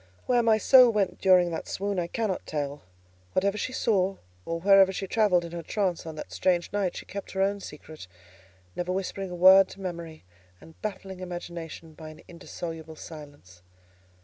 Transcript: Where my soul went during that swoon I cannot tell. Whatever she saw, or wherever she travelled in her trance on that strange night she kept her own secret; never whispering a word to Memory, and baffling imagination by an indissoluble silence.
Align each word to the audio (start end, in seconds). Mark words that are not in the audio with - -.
Where 0.25 0.41
my 0.41 0.57
soul 0.57 0.89
went 0.89 1.21
during 1.21 1.51
that 1.51 1.67
swoon 1.67 1.99
I 1.99 2.07
cannot 2.07 2.47
tell. 2.47 2.81
Whatever 3.33 3.55
she 3.55 3.71
saw, 3.71 4.17
or 4.47 4.59
wherever 4.59 4.91
she 4.91 5.05
travelled 5.05 5.45
in 5.45 5.51
her 5.51 5.61
trance 5.61 6.07
on 6.07 6.15
that 6.15 6.31
strange 6.31 6.73
night 6.73 6.97
she 6.97 7.05
kept 7.05 7.33
her 7.33 7.41
own 7.43 7.59
secret; 7.59 8.07
never 8.75 8.91
whispering 8.91 9.29
a 9.29 9.35
word 9.35 9.67
to 9.67 9.79
Memory, 9.79 10.23
and 10.59 10.81
baffling 10.81 11.19
imagination 11.19 11.93
by 11.93 12.09
an 12.09 12.21
indissoluble 12.27 12.95
silence. 12.95 13.61